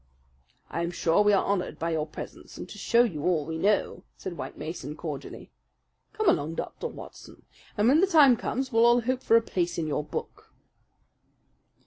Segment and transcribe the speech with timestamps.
[0.71, 3.59] "I am sure we are honoured by your presence and to show you all we
[3.59, 5.51] know," said White Mason cordially.
[6.13, 6.87] "Come along, Dr.
[6.87, 7.45] Watson,
[7.77, 10.51] and when the time comes we'll all hope for a place in your book."